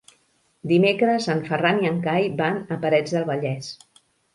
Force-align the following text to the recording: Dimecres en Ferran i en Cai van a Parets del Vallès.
Dimecres 0.71 1.29
en 1.35 1.43
Ferran 1.51 1.85
i 1.85 1.93
en 1.93 2.03
Cai 2.09 2.29
van 2.43 2.61
a 2.79 2.83
Parets 2.87 3.19
del 3.19 3.33
Vallès. 3.33 3.75